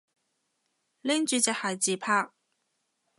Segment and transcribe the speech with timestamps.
[0.03, 0.07] 拎住
[1.39, 2.31] 隻鞋自拍